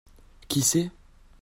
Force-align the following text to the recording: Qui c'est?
Qui 0.47 0.63
c'est? 0.63 0.89